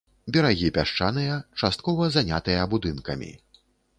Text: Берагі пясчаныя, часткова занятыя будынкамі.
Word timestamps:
Берагі 0.35 0.69
пясчаныя, 0.77 1.35
часткова 1.61 2.09
занятыя 2.17 2.65
будынкамі. 2.75 3.31